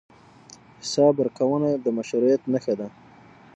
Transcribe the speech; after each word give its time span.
حساب 0.81 1.13
ورکونه 1.19 1.69
د 1.83 1.85
مشروعیت 1.97 2.41
نښه 2.51 2.73
ده. 2.79 2.87